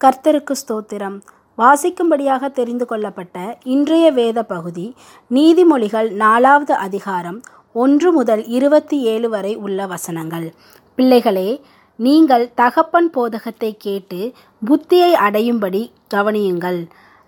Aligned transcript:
கர்த்தருக்கு 0.00 0.54
ஸ்தோத்திரம். 0.60 1.14
வாசிக்கும்படியாக 1.58 2.50
தெரிந்து 2.52 2.86
கொள்ளப்பட்ட 2.86 3.58
இன்றைய 3.64 4.10
வேத 4.10 4.42
பகுதி 4.42 4.94
நீதிமொழிகள் 5.30 6.10
நாலாவது 6.10 6.74
அதிகாரம் 6.74 7.38
ஒன்று 7.72 8.12
முதல் 8.12 8.42
இருபத்தி 8.46 8.96
ஏழு 9.12 9.28
வரை 9.28 9.52
உள்ள 9.56 9.86
வசனங்கள். 9.86 10.54
பிள்ளைகளே 10.94 11.48
நீங்கள் 11.98 12.44
தகப்பன் 12.54 13.10
போதகத்தை 13.10 13.76
கேட்டு 13.76 14.32
புத்தியை 14.62 15.10
அடையும்படி 15.26 15.82
கவனியுங்கள். 16.14 16.80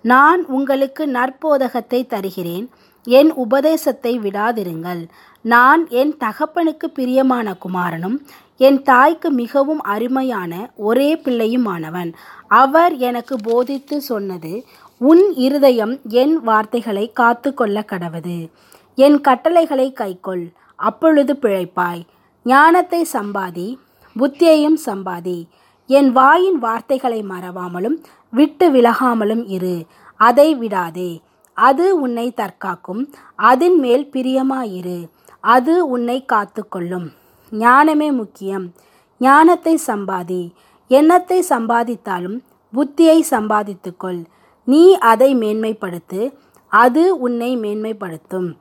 நான் 0.05 0.47
உங்களுக்கு 0.47 1.07
நற்போதகத்தை 1.09 2.07
தருகிறேன். 2.07 2.71
என் 3.07 3.33
உபதேசத்தை 3.35 4.19
விடாதிருங்கள். 4.19 5.03
நான் 5.45 5.89
என் 5.89 6.15
தகப்பனுக்கு 6.21 6.87
பிரியமான 6.95 7.55
குமாரனும் 7.55 8.19
என் 8.59 8.83
தாய்க்கு 8.83 9.31
மிகவும் 9.31 9.83
அருமையான 9.83 10.71
ஒரே 10.77 11.15
பிள்ளையுமானவன். 11.15 12.13
அவர் 12.49 12.97
எனக்கு 12.97 13.37
போதித்து 13.37 14.01
சொன்னது 14.01 14.65
உன் 14.99 15.33
இருதயம் 15.35 15.99
என் 16.09 16.43
வார்த்தைகளை 16.43 17.13
காத்து 17.13 17.55
கொள்ள 17.55 17.85
கடவது. 17.91 18.51
என் 18.95 19.21
கட்டளைகளை 19.21 19.93
கைக்கொள். 19.93 20.53
அப்பொழுது 20.77 21.39
பிழைப்பாய். 21.43 22.03
ஞானத்தை 22.45 23.07
சம்பாதி 23.13 23.77
புத்தியையும் 24.19 24.79
சம்பாதி. 24.87 25.47
என் 25.87 26.13
வாயின் 26.13 26.59
வார்த்தைகளை 26.59 27.23
மறவாமலும் 27.23 27.97
விட்டு 28.31 28.71
விலகாமலும் 28.71 29.45
இரு. 29.47 29.87
அதை 30.17 30.55
விடாதே. 30.55 31.21
அது 31.55 32.01
உன்னை 32.01 32.35
தற்காக்கும். 32.37 33.13
அதன் 33.37 33.79
மேல் 33.79 34.09
பிரியமாயிரு. 34.13 35.09
அது 35.41 35.89
உன்னை 35.89 36.25
காத்துக்கொள்ளும். 36.33 37.09
ஞானமே 37.51 38.11
முக்கியம். 38.11 38.73
ஞானத்தை 39.19 39.79
சம்பாதி. 39.87 40.53
எண்ணத்தை 40.89 41.45
சம்பாதித்தாலும் 41.49 42.39
புத்தியை 42.73 43.19
சம்பாதித்துக்கொள். 43.31 44.25
நீ 44.65 44.95
அதை 44.95 45.37
மேன்மைப்படுத்து 45.37 46.35
அது 46.69 47.19
உன்னை 47.19 47.57
மேன்மைப்படுத்தும். 47.57 48.57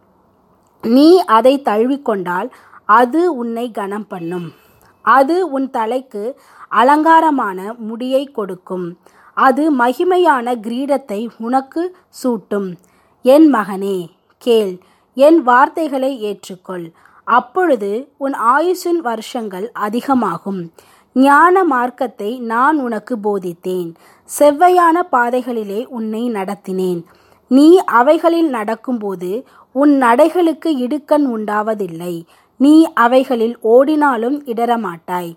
நீ 0.84 1.20
அதை 1.20 1.62
தழுவிக்கொண்டால் 1.66 2.50
அது 2.86 3.36
உன்னை 3.36 3.72
கனம் 3.72 4.08
பண்ணும். 4.08 4.54
அது 5.02 5.52
உன் 5.52 5.70
தலைக்கு 5.70 6.40
அலங்காரமான 6.68 7.74
முடியை 7.78 8.24
கொடுக்கும். 8.26 8.98
அது 9.34 9.76
மகிமையான 9.78 10.56
கிரீடத்தை 10.60 11.30
உனக்கு 11.38 11.96
சூட்டும். 12.24 12.76
என் 13.22 13.54
மகனே 13.54 14.08
கேள். 14.38 14.80
என் 15.14 15.44
வார்த்தைகளை 15.44 16.12
ஏற்றுக்கொள். 16.24 16.92
அப்பொழுது 17.28 17.90
உன் 18.18 18.34
ஆயுசின் 18.34 19.00
வருஷங்கள் 19.02 19.72
அதிகமாகும். 19.72 20.72
ஞான 21.14 21.64
மார்க்கத்தை 21.64 22.40
நான் 22.40 22.80
உனக்கு 22.80 23.18
போதித்தேன். 23.18 23.94
செவ்வையான 24.40 25.02
பாதைகளிலே 25.12 25.86
உன்னை 25.86 26.32
நடத்தினேன். 26.32 27.02
நீ 27.48 27.78
அவைகளில் 27.78 28.50
நடக்கும்போது 28.50 29.46
உன் 29.72 30.02
நடைகளுக்கு 30.02 30.66
இடுக்கண் 30.66 31.26
உண்டாவதில்லை. 31.36 32.26
நீ 32.58 32.92
அவைகளில் 32.94 33.58
ஓடினாலும் 33.64 34.38
இடரமாட்டாய் 34.46 35.36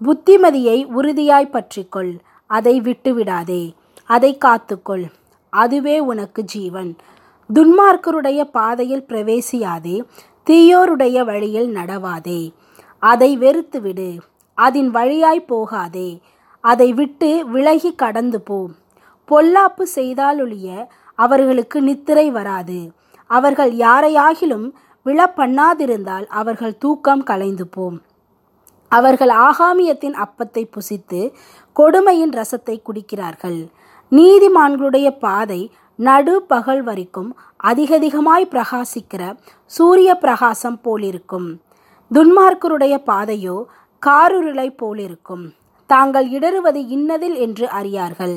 புத்திமதியை 0.00 0.84
உறுதியாய் 0.84 1.52
பற்றிக்கொள். 1.52 2.18
அதை 2.46 2.80
விட்டுவிடாதே. 2.80 3.72
அதை 4.06 4.38
காத்துக்கொள். 4.44 5.06
அதுவே 5.50 5.98
உனக்கு 5.98 6.44
ஜீவன். 6.44 6.96
துன்மார்க்கருடைய 7.54 8.44
பாதையில் 8.44 9.06
பிரவேசியாதே. 9.08 10.02
தீயோருடைய 10.46 11.24
வழியில் 11.24 11.74
நடவாதே. 11.74 12.52
அதை 12.98 13.38
வெறுத்துவிடு. 13.38 14.18
அதன் 14.54 14.90
வழியாய் 14.90 15.44
போகாதே. 15.44 16.20
அதை 16.64 16.92
விட்டு 16.92 17.46
விலகி 17.46 17.94
கடந்து 17.94 18.40
போ 18.40 18.68
பொல்லாப்பு 19.28 19.84
செய்தாலொழிய 19.94 20.86
அவர்களுக்கு 21.14 21.82
நித்திரை 21.82 22.30
வராது. 22.30 22.92
அவர்கள் 23.30 23.72
யாரையாகிலும் 23.72 24.66
விழப்பண்ணாதிருந்தால் 25.06 26.26
அவர்கள் 26.26 26.78
தூக்கம் 26.78 27.22
கலைந்து 27.22 27.66
போம் 27.66 27.98
அவர்கள் 28.88 29.28
ஆகாமியத்தின் 29.28 30.16
அப்பத்தை 30.24 30.62
புசித்து 30.70 31.32
கொடுமையின் 31.76 32.30
ரசத்தை 32.30 32.76
குடிக்கிறார்கள். 32.82 33.60
நீதிமான்களுடைய 34.12 35.08
பாதை 35.18 35.70
நடு 36.06 36.42
பகல் 36.42 36.82
வரைக்கும் 36.82 37.36
அதிகதிகமாய் 37.64 38.46
பிரகாசிக்கிற 38.50 39.22
சூரிய 39.66 40.14
பிரகாசம் 40.14 40.80
போலிருக்கும். 40.80 41.48
துன்மார்க்கருடைய 42.14 42.94
பாதையோ 43.06 43.56
காருருளை 44.06 44.76
போலிருக்கும். 44.76 45.44
தாங்கள் 45.86 46.28
இடறுவது 46.28 46.80
இன்னதில் 46.96 47.36
என்று 47.36 47.68
அறியார்கள். 47.68 48.36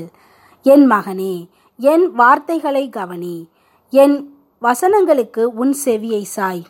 என் 0.63 0.91
மகனே 0.91 1.47
என் 1.77 2.05
வார்த்தைகளை 2.11 2.89
கவனி. 2.89 3.47
என் 3.89 4.17
வசனங்களுக்கு 4.61 5.43
உன் 5.43 5.75
செவியை 5.85 6.21
சாய். 6.21 6.63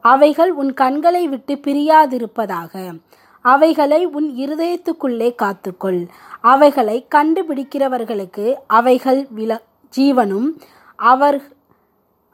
அவைகள் 0.00 0.52
உன் 0.52 0.74
கண்களை 0.74 1.28
விட்டு 1.28 1.54
பிரியாதிருப்பதாக. 1.54 3.00
அவைகளை 3.44 4.04
உன் 4.04 4.28
இருதயத்துக்குள்ளே 4.36 5.30
காத்துக்கொள். 5.42 6.08
அவைகளை 6.40 7.06
கண்டுபிடிக்கிறவர்களுக்கு 7.14 8.54
அவைகள் 8.66 9.28
வில 9.36 9.58
ஜீவனும் 9.96 10.48
அவர் 10.96 11.38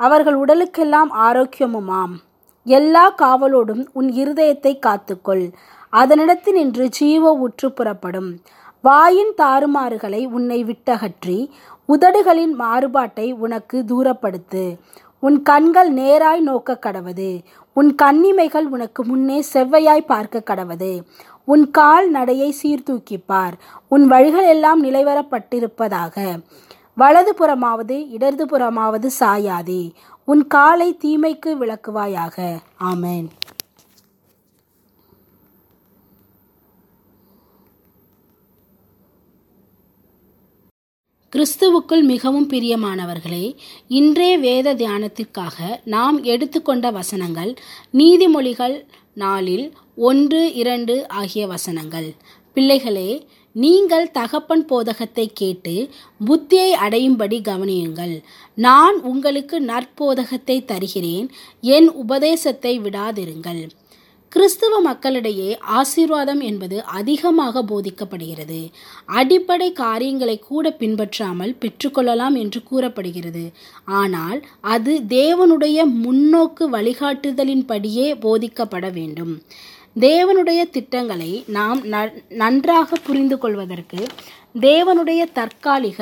அவர்கள் 0.01 0.39
உடலுக்கெல்லாம் 0.39 1.11
ஆரோக்கியமுமாம். 1.29 2.15
எல்லா 2.65 3.15
காவலோடும் 3.23 3.87
உன் 3.93 4.09
இருதயத்தை 4.09 4.73
காத்துக்கொள். 4.79 5.53
அதனிடத்தினின்று 5.93 6.87
ஜீவ 6.89 7.33
உற்று 7.33 7.73
புறப்படும். 7.73 8.31
வாயின் 8.83 9.33
தாறுமாறுகளை 9.37 10.27
உன்னை 10.29 10.65
விட்டகற்றி 10.65 11.51
உதடுகளின் 11.89 12.55
மாறுபாட்டை 12.59 13.33
உனக்கு 13.33 13.85
தூரப்படுத்து. 13.89 14.77
உன் 15.21 15.43
கண்கள் 15.43 15.95
நேராய் 15.95 16.41
நோக்க 16.41 16.79
கடவது. 16.87 17.31
உன் 17.73 17.95
கண்ணிமைகள் 17.95 18.67
உனக்கு 18.67 19.05
முன்னே 19.05 19.45
செவ்வையாய் 19.53 20.07
பார்க்க 20.07 20.43
கடவது. 20.51 21.01
உன் 21.45 21.71
கால் 21.71 22.11
நடையை 22.11 22.55
சீர்தூக்கிப்பார். 22.63 23.53
உன் 23.89 24.07
வழிகள் 24.07 24.45
எல்லாம் 24.45 24.85
நிலைவரப்பட்டிருப்பதாக. 24.85 26.17
வலது 27.01 27.35
புறமாவது 27.39 27.97
புறமாவது 28.47 29.09
சாயாதே. 29.21 29.91
உன் 30.25 30.47
காலை 30.47 30.97
தீமைக்கு 31.05 31.51
விளக்குவாயாக. 31.61 32.59
ஆமேன். 32.85 33.27
கிறிஸ்துவுக்குள் 41.37 42.03
மிகவும் 42.03 42.51
பிரியமானவர்களே 42.51 43.57
இன்றே 43.89 44.39
வேத 44.39 44.75
தியானத்திற்காக 44.75 45.81
நாம் 45.85 46.23
எடுத்துக்கொண்ட 46.23 46.91
வசனங்கள் 46.91 47.55
நீதிமொழிகள் 47.93 48.87
நாளில் 49.13 49.73
ஒன்று 49.97 50.55
இரண்டு 50.55 51.09
ஆகிய 51.09 51.47
வசனங்கள். 51.47 52.15
பிள்ளைகளே 52.53 53.27
நீங்கள் 53.53 54.11
தகப்பன் 54.11 54.65
போதகத்தை 54.67 55.31
கேட்டு 55.33 55.89
புத்தியை 56.27 56.71
அடையும்படி 56.85 57.41
கவனியுங்கள். 57.41 58.21
நான் 58.55 59.03
உங்களுக்கு 59.03 59.61
நற்போதகத்தை 59.61 60.65
தருகிறேன். 60.65 61.31
என் 61.61 61.91
உபதேசத்தை 61.93 62.81
விடாதிருங்கள். 62.81 63.69
கிறிஸ்துவ 64.29 64.81
மக்களிடையே 64.81 65.59
ஆசீர்வாதம் 65.59 66.41
என்பது 66.41 66.85
அதிகமாக 66.85 67.63
போதிக்கப்படுகிறது. 67.63 68.71
அடிப்படை 69.07 69.73
காரியங்களை 69.73 70.39
கூட 70.39 70.71
பின்பற்றாமல் 70.71 71.57
பெற்றுக்கொள்ளலாம் 71.61 72.37
என்று 72.37 72.63
கூறப்படுகிறது. 72.63 73.51
ஆனால் 73.85 74.47
அது 74.61 75.01
தேவனுடைய 75.09 75.85
முன்னோக்கு 76.05 76.71
வழிகாட்டுதலின்படியே 76.71 78.07
போதிக்கப்பட 78.21 78.93
வேண்டும். 78.93 79.43
தேவனுடைய 79.97 80.61
திட்டங்களை 80.71 81.31
நாம் 81.47 81.81
நன்றாக 82.43 82.97
புரிந்து 83.07 83.37
கொள்வதற்கு 83.39 84.01
தேவனுடைய 84.61 85.23
தற்காலிக 85.33 86.01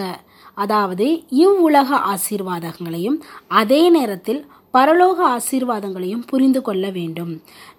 அதாவது 0.54 1.06
இவ்வுலக 1.44 1.98
ஆசீர்வாதங்களையும் 2.12 3.18
அதே 3.60 3.82
நேரத்தில் 3.90 4.40
பரலோக 4.74 5.18
ஆசீர்வாதங்களையும் 5.34 6.26
புரிந்து 6.26 6.60
கொள்ள 6.62 6.84
வேண்டும். 6.90 7.32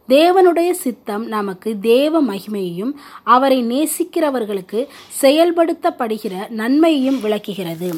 தேவனுடைய 0.09 0.69
சித்தம் 0.83 1.25
நமக்கு 1.27 1.69
தேவ 1.79 2.21
மகிமையையும் 2.23 2.93
அவரை 3.35 3.59
நேசிக்கிறவர்களுக்கு 3.73 4.81
செயல்படுத்தப்படுகிற 5.21 6.33
நன்மையையும் 6.59 7.21
விளக்குகிறது. 7.21 7.89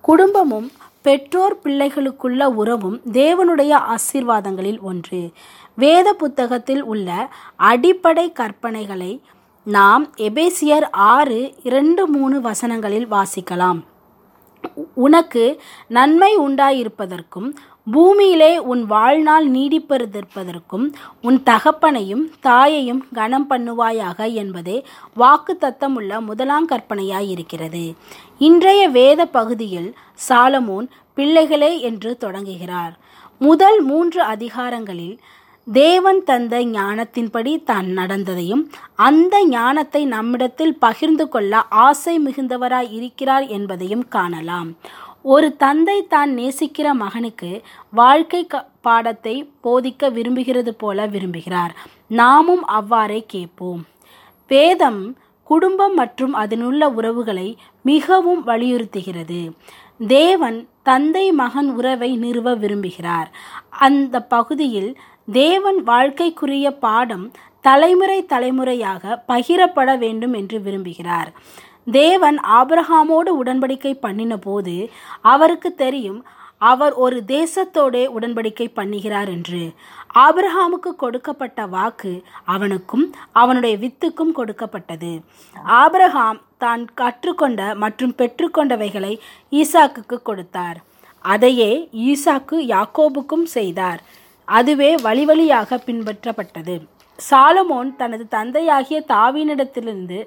குடும்பமும் 0.00 0.68
பெற்றோர் 1.04 1.60
பிள்ளைகளுக்குள்ள 1.64 2.44
உறவும் 2.44 3.00
தேவனுடைய 3.12 3.72
ஆசீர்வாதங்களில் 3.94 4.80
ஒன்று. 4.80 5.32
வேத 5.76 6.12
புத்தகத்தில் 6.12 6.82
உள்ள 6.84 7.08
அடிப்படை 7.56 8.32
கற்பனைகளை 8.32 9.12
நாம் 9.64 10.04
எபேசியர் 10.16 10.86
ஆறு 10.90 11.54
இரண்டு 11.62 12.06
மூணு 12.06 12.40
வசனங்களில் 12.40 13.08
வாசிக்கலாம். 13.10 13.80
உனக்கு 14.94 15.44
நன்மை 15.88 16.38
உண்டாயிருப்பதற்கும் 16.38 17.48
பூமியிலே 17.86 18.58
உன் 18.58 18.86
வாழ்நாள் 18.86 19.46
நீடிப்பதற்கும் 19.50 20.86
உன் 21.20 21.42
தகப்பனையும் 21.44 22.24
தாயையும் 22.40 23.02
கனம் 23.14 23.46
பண்ணுவாயாக 23.50 24.32
என்பதே 24.32 24.84
வாக்கு 25.14 25.58
தத்தமுள்ள 25.60 26.20
முதலாம் 26.20 26.66
கற்பனையாய் 26.66 27.28
இருக்கிறது 27.28 27.94
இன்றைய 28.38 28.88
வேத 28.88 29.26
பகுதியில் 29.26 29.94
சாலமோன் 30.28 30.88
பிள்ளைகளே 31.14 31.80
என்று 31.80 32.18
தொடங்குகிறார். 32.18 32.94
முதல் 33.38 33.80
மூன்று 33.82 34.22
அதிகாரங்களில் 34.22 35.16
தேவன் 35.66 36.24
தந்த 36.24 36.64
ஞானத்தின்படி 36.64 37.64
தான் 37.64 37.86
நடந்ததையும் 37.86 38.70
அந்த 38.94 39.44
ஞானத்தை 39.44 40.04
நம்மிடத்தில் 40.04 40.78
பகிர்ந்து 40.78 41.28
கொள்ள 41.28 41.62
ஆசை 41.68 42.14
மிகுந்தவராய் 42.26 42.90
இருக்கிறார் 42.90 43.46
என்பதையும் 43.46 44.08
காணலாம். 44.08 44.78
ஒரு 45.24 45.56
தந்தை 45.56 46.06
தான் 46.06 46.30
நேசிக்கிற 46.38 46.86
மகனுக்கு 46.92 47.50
வாழ்க்கை 47.90 48.46
பாடத்தை 48.80 49.34
போதிக்க 49.64 50.10
விரும்புகிறது 50.12 50.68
போல 50.68 51.06
விரும்புகிறார். 51.06 51.72
நாமும் 52.06 52.64
அவ்வாறே 52.78 53.24
கேட்போம். 53.26 53.80
வேதம் 54.50 55.16
குடும்பம் 55.42 55.94
மற்றும் 55.94 56.34
அதனுள்ள 56.34 56.84
உறவுகளை 56.84 57.48
மிகவும் 57.82 58.42
வலியுறுத்துகிறது. 58.46 59.40
தேவன் 59.98 60.68
தந்தை 60.82 61.26
மகன் 61.32 61.70
உறவை 61.70 62.16
நிறுவ 62.16 62.54
விரும்புகிறார். 62.54 63.28
அந்த 63.86 64.22
பகுதியில் 64.22 64.92
தேவன் 65.32 65.80
வாழ்க்கைக்குரிய 65.82 66.70
பாடம் 66.70 67.32
தலைமுறை 67.60 68.18
தலைமுறையாக 68.24 69.22
பகிரப்பட 69.28 69.90
வேண்டும் 69.98 70.32
என்று 70.32 70.58
விரும்புகிறார். 70.58 71.30
தேவன் 71.86 72.38
ஆபிரஹாமோடு 72.38 73.30
உடன்படிக்கை 73.42 73.92
பண்ணின 74.00 74.36
போது 74.36 74.90
அவருக்கு 75.20 75.74
தெரியும் 75.74 76.24
அவர் 76.58 76.92
ஒரு 76.92 77.22
தேசத்தோடே 77.26 78.02
உடன்படிக்கை 78.16 78.66
பண்ணுகிறார் 78.76 79.28
என்று. 79.28 79.72
ஆபிரஹாமுக்கு 80.14 80.90
கொடுக்கப்பட்ட 80.96 81.66
வாக்கு 81.66 82.22
அவனுக்கும் 82.44 83.14
அவனுடைய 83.32 83.76
வித்துக்கும் 83.76 84.32
கொடுக்கப்பட்டது. 84.32 85.22
ஆபிரஹாம் 85.54 86.40
தான் 86.58 86.88
கற்றுக்கொண்ட 86.94 87.74
மற்றும் 87.74 88.14
பெற்றுக்கொண்டவைகளை 88.18 89.18
ஈசாக்குக்கு 89.50 90.22
கொடுத்தார். 90.22 90.82
அதையே 91.18 91.88
ஈசாக்கு 91.92 92.56
யாக்கோபுக்கும் 92.74 93.46
செய்தார். 93.56 94.02
அதுவே 94.44 94.94
வழிவழியாக 94.94 95.78
பின்பற்றப்பட்டது. 95.86 96.86
சாலமோன் 97.30 97.96
தனது 97.96 98.28
தந்தையாகிய 98.28 99.04
தாவினிடத்திலிருந்து 99.08 100.26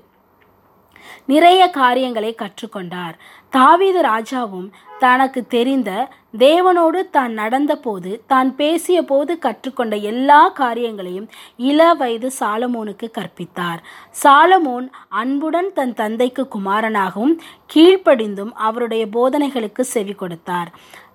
நிறைய 1.26 1.62
காரியங்களை 1.80 2.32
கற்றுக்கொண்டார். 2.44 3.16
தாவீது 3.54 4.00
ராஜாவும் 4.02 4.70
தனக்கு 5.00 5.42
தெரிந்த 5.48 5.90
தேவனோடு 6.38 7.00
தான் 7.10 7.34
நடந்தபோது 7.40 8.12
தான் 8.32 8.50
பேசிய 8.56 9.00
போது 9.04 9.34
கற்றுக்கொண்ட 9.46 9.96
எல்லா 10.12 10.40
காரியங்களையும் 10.62 11.28
இள 11.70 11.80
வயது 11.94 12.30
சாலமோனுக்கு 12.40 13.08
கற்பித்தார். 13.18 13.82
சாலமோன் 14.24 14.88
அன்புடன் 15.22 15.70
தன் 15.74 15.94
தந்தைக்கு 15.94 16.46
குமாரனாகவும் 16.56 17.36
கீழ்ப்படிந்தும் 17.74 18.54
அவருடைய 18.68 19.06
போதனைகளுக்கு 19.18 19.86
செவி 19.94 20.16
கொடுத்தார். 20.16 20.72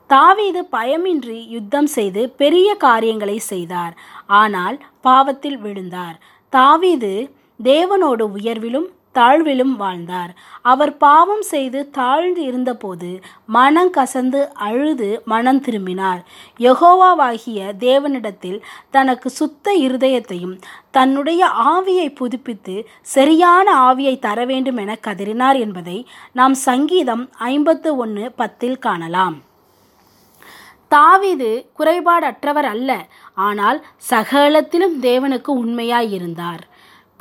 தாவீது 0.07 0.61
பயமின்றி 0.77 1.39
யுத்தம் 1.57 1.91
செய்து 1.97 2.23
பெரிய 2.41 2.69
காரியங்களை 2.87 3.39
செய்தார். 3.53 3.95
ஆனால் 4.41 4.77
பாவத்தில் 5.01 5.59
விழுந்தார். 5.59 6.17
தாவீது 6.53 7.13
தேவனோடு 7.61 8.25
உயர்விலும் 8.37 8.89
தாழ்விலும் 9.15 9.75
வாழ்ந்தார். 9.77 10.33
அவர் 10.63 10.97
பாவம் 10.97 11.43
செய்து 11.43 11.91
தாழ்ந்து 11.91 12.43
இருந்தபோது 12.43 13.11
மனம் 13.47 13.93
கசந்து 13.97 14.41
அழுது 14.67 15.23
மனம் 15.25 15.61
திரும்பினார். 15.61 16.23
யகோவாவாகிய 16.59 17.61
தேவனிடத்தில் 17.79 18.59
தனக்கு 18.91 19.31
சுத்த 19.31 19.75
இருதயத்தையும் 19.79 20.57
தன்னுடைய 20.91 21.43
ஆவியை 21.75 22.09
புதுப்பித்து 22.15 22.77
சரியான 23.03 23.69
ஆவியை 23.89 24.19
தர 24.19 24.45
வேண்டும் 24.45 24.77
என 24.77 24.99
கதறினார் 25.07 25.59
என்பதை 25.59 25.99
நாம் 26.33 26.55
சங்கீதம் 26.55 27.25
ஐம்பத்து 27.53 27.97
ஒன்று 27.97 28.27
பத்தில் 28.33 28.79
காணலாம். 28.79 29.39
தாவிது 30.91 31.51
குறைபாடற்றவர் 31.79 32.67
அல்ல 32.73 32.91
ஆனால் 33.35 33.79
சகலத்திலும் 34.11 34.97
தேவனுக்கு 35.03 35.51
உண்மையாயிருந்தார் 35.63 36.63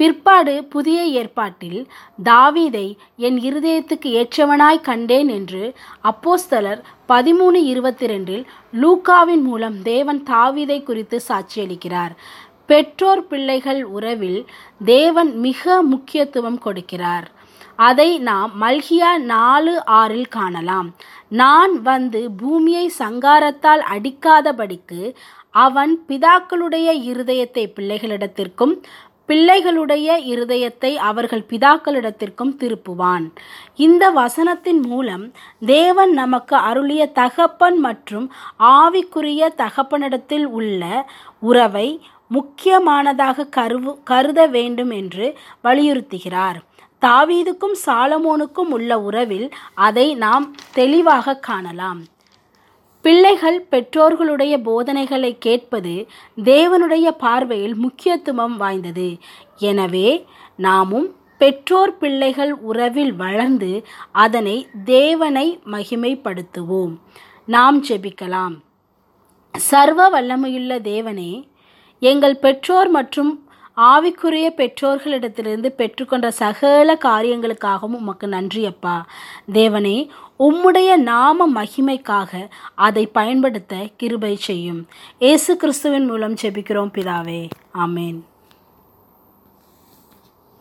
பிற்பாடு 0.02 0.54
புதிய 0.64 1.00
ஏற்பாட்டில் 1.20 1.82
தாவீதை 2.24 2.86
என் 3.18 3.38
இருதயத்துக்கு 3.40 4.10
ஏற்றவனாய் 4.20 4.80
கண்டேன் 4.82 5.28
என்று 5.28 5.64
அப்போஸ்தலர் 6.04 6.80
பதிமூணு 7.10 7.60
இருபத்தி 7.72 8.06
ரெண்டில் 8.06 8.44
லூக்காவின் 8.82 9.44
மூலம் 9.44 9.82
தேவன் 9.82 10.22
தாவீதை 10.24 10.84
குறித்து 10.84 11.22
சாட்சியளிக்கிறார். 11.28 12.14
பெற்றோர் 12.66 13.28
பிள்ளைகள் 13.28 13.84
உறவில் 13.98 14.42
தேவன் 14.86 15.32
மிக 15.38 15.82
முக்கியத்துவம் 15.82 16.60
கொடுக்கிறார். 16.66 17.28
அதை 17.76 18.10
நாம் 18.20 18.52
மல்கியா 18.62 19.12
நாலு 19.34 19.76
ஆறில் 19.86 20.34
காணலாம். 20.38 20.90
நான் 21.42 21.82
வந்து 21.82 22.24
பூமியை 22.38 22.92
சங்காரத்தால் 23.00 23.84
அடிக்காதபடிக்கு 23.96 25.02
அவன் 25.66 25.94
பிதாக்களுடைய 26.08 26.90
இருதயத்தை 27.12 27.64
பிள்ளைகளிடத்திற்கும் 27.78 28.76
பிள்ளைகளுடைய 29.32 30.08
இருதயத்தை 30.32 30.96
அவர்கள் 30.96 31.46
பிதாக்களிடத்திற்கும் 31.50 32.54
திருப்புவான். 32.60 33.26
இந்த 33.76 34.12
வசனத்தின் 34.12 34.82
மூலம் 34.82 35.32
தேவன் 35.66 36.12
நமக்கு 36.12 36.56
அருளிய 36.56 37.06
தகப்பன் 37.06 37.78
மற்றும் 37.78 38.32
ஆவிக்குரிய 38.60 39.50
தகப்பனிடத்தில் 39.58 40.44
உள்ள 40.44 41.10
உறவை 41.40 42.02
முக்கியமானதாக 42.28 43.46
கருவு 43.46 44.04
கருத 44.04 44.48
வேண்டும் 44.48 44.92
என்று 44.92 45.38
வலியுறுத்துகிறார். 45.64 46.60
தாவீதுக்கும் 47.02 47.78
சாலமோனுக்கும் 47.86 48.72
உள்ள 48.78 49.00
உறவில் 49.00 49.50
அதை 49.74 50.16
நாம் 50.16 50.56
தெளிவாக 50.74 51.36
காணலாம். 51.36 52.02
பிள்ளைகள் 53.02 53.68
பெற்றோர்களுடைய 53.72 54.58
போதனைகளை 54.64 55.38
கேட்பது 55.38 55.94
தேவனுடைய 56.38 57.08
பார்வையில் 57.18 57.76
முக்கியத்துவம் 57.76 58.58
வாய்ந்தது. 58.58 59.18
எனவே 59.58 60.26
நாமும் 60.56 61.08
பெற்றோர் 61.38 61.94
பிள்ளைகள் 61.98 62.54
உறவில் 62.70 63.14
வளர்ந்து 63.14 63.72
அதனை 64.12 64.68
தேவனை 64.86 65.60
மகிமைப்படுத்துவோம். 65.66 66.94
நாம் 67.46 67.84
ஜெபிக்கலாம். 67.84 68.56
சர்வ 69.54 70.10
வல்லமையுள்ள 70.10 70.74
தேவனே 70.92 71.32
எங்கள் 72.00 72.38
பெற்றோர் 72.38 72.90
மற்றும் 72.90 73.32
ஆவிக்குரிய 73.78 74.48
பெற்றோர்களிடத்திலிருந்து 74.50 75.70
பெற்றுக்கொண்ட 75.78 76.28
சகல 76.28 76.98
காரியங்களுக்காகவும் 77.04 77.98
உமக்கு 78.00 78.28
நன்றி 78.28 78.66
அப்பா. 78.66 79.06
தேவனே 79.54 80.08
உம்முடைய 80.40 80.96
நாம 80.96 81.64
மகிமைக்காக 81.64 82.50
அதை 82.76 83.06
பயன்படுத்த 83.06 83.88
கிருபை 83.98 84.36
செய்யும். 84.36 84.88
இயேசு 85.20 85.58
கிறிஸ்துவின் 85.58 86.06
மூலம் 86.06 86.34
ஜெபிக்கிறோம் 86.34 86.92
பிதாவே. 86.94 87.50
ஆமேன். 87.78 88.20